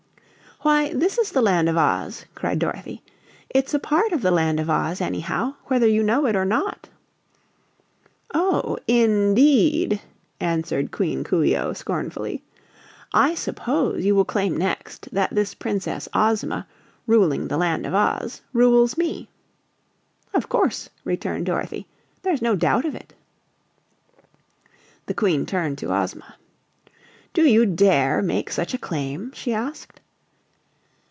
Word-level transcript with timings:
"Why, 0.63 0.93
this 0.93 1.17
is 1.17 1.31
the 1.31 1.41
Land 1.41 1.69
of 1.69 1.75
Oz!" 1.77 2.25
cried 2.35 2.59
Dorothy. 2.59 3.01
"It's 3.49 3.73
a 3.73 3.79
part 3.79 4.11
of 4.11 4.21
the 4.21 4.29
Land 4.29 4.59
of 4.59 4.69
Oz, 4.69 5.01
anyhow, 5.01 5.55
whether 5.65 5.87
you 5.87 6.03
know 6.03 6.27
it 6.27 6.35
or 6.35 6.45
not." 6.45 6.87
"Oh, 8.31 8.77
in 8.85 9.33
deed!" 9.33 9.99
answered 10.39 10.91
Queen 10.91 11.23
Coo 11.23 11.41
ee 11.41 11.57
oh, 11.57 11.73
scornfully. 11.73 12.43
"I 13.11 13.33
suppose 13.33 14.05
you 14.05 14.13
will 14.13 14.23
claim 14.23 14.55
next 14.55 15.09
that 15.11 15.33
this 15.33 15.55
Princess 15.55 16.07
Ozma, 16.13 16.67
ruling 17.07 17.47
the 17.47 17.57
Land 17.57 17.87
of 17.87 17.95
Oz, 17.95 18.43
rules 18.53 18.99
me!" 18.99 19.29
"Of 20.31 20.47
course," 20.47 20.91
returned 21.03 21.47
Dorothy. 21.47 21.87
"There's 22.21 22.39
no 22.39 22.55
doubt 22.55 22.85
of 22.85 22.93
it." 22.93 23.15
The 25.07 25.15
Queen 25.15 25.47
turned 25.47 25.79
to 25.79 25.91
Ozma. 25.91 26.35
"Do 27.33 27.49
you 27.49 27.65
dare 27.65 28.21
make 28.21 28.51
such 28.51 28.75
a 28.75 28.77
claim?" 28.77 29.31
she 29.33 29.55
asked. 29.55 29.97